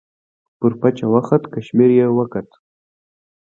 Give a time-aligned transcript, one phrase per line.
[0.59, 2.49] پر پچه وخوت، کشمیر یې وکوت.